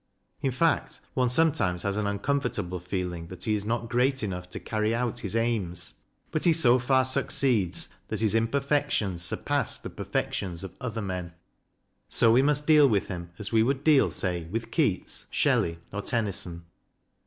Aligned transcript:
In 0.41 0.49
fact, 0.49 0.99
one 1.13 1.29
sometimes 1.29 1.83
has 1.83 1.95
an 1.95 2.07
uncomfortable 2.07 2.79
feeling 2.79 3.27
that 3.27 3.43
he 3.43 3.53
is 3.53 3.65
not 3.65 3.87
great 3.87 4.23
enough 4.23 4.49
to 4.49 4.59
carry 4.59 4.95
out 4.95 5.19
his 5.19 5.35
aims. 5.35 5.93
But 6.31 6.43
he 6.43 6.53
so 6.53 6.79
far 6.79 7.05
succeeds 7.05 7.87
that 8.07 8.21
his 8.21 8.33
imperfections 8.33 9.29
JOHN 9.29 9.43
DAVIDSON: 9.45 9.53
REALIST 9.53 9.85
191 9.93 10.57
surpass 10.57 10.63
the 10.63 10.63
perfections 10.63 10.63
of 10.63 10.77
other 10.81 11.05
men. 11.05 11.33
So 12.09 12.31
we 12.31 12.41
must 12.41 12.65
deal 12.65 12.89
with 12.89 13.09
him 13.09 13.29
as 13.37 13.51
we 13.51 13.61
would 13.61 13.83
deal, 13.83 14.09
say, 14.09 14.45
with 14.45 14.71
Keats, 14.71 15.27
Shelley, 15.29 15.77
or 15.93 16.01
Tennyson. 16.01 16.65